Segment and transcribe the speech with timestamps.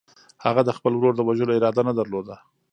[0.45, 2.35] هغه د خپل ورور د وژلو اراده نه درلوده.